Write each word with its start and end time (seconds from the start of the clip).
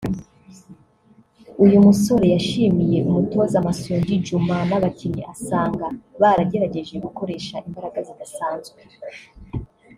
uyu 1.63 1.77
musore 1.85 2.25
yashimiye 2.35 2.97
umutoza 3.09 3.65
Masudi 3.67 4.13
Juma 4.25 4.57
n’abakinnyi 4.69 5.23
asanga 5.33 5.85
baragerageje 6.21 6.95
gukoresha 7.05 7.55
imbaraga 7.67 7.99
zidasanzwe 8.07 8.79